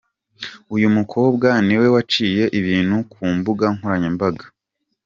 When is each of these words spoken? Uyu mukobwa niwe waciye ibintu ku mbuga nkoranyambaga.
Uyu 0.75 0.87
mukobwa 0.97 1.47
niwe 1.67 1.87
waciye 1.95 2.43
ibintu 2.59 2.97
ku 3.11 3.21
mbuga 3.37 3.65
nkoranyambaga. 3.75 4.45